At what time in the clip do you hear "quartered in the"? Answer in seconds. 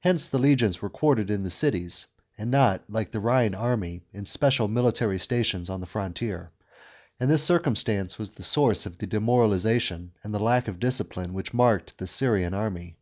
0.90-1.48